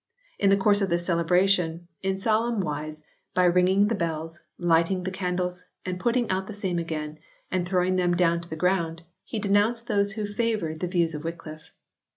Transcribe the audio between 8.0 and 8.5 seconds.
down to